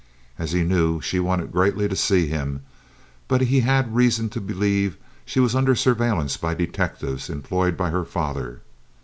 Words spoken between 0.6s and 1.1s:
knew,